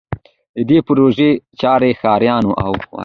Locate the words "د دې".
0.55-0.77